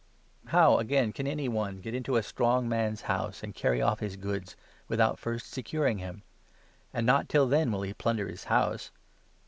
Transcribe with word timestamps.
How, 0.47 0.79
again, 0.79 1.13
can 1.13 1.27
any 1.27 1.47
one 1.47 1.73
29 1.73 1.81
get 1.83 1.93
into 1.93 2.15
a 2.15 2.23
strong 2.23 2.67
man's 2.67 3.01
house 3.01 3.43
and 3.43 3.53
carry 3.53 3.83
off 3.83 3.99
his 3.99 4.15
goods, 4.15 4.55
without 4.87 5.19
first 5.19 5.53
securing 5.53 5.99
him? 5.99 6.23
And 6.91 7.05
not 7.05 7.29
till 7.29 7.47
then 7.47 7.71
will 7.71 7.83
he 7.83 7.93
plunder 7.93 8.27
his 8.27 8.45
house. 8.45 8.89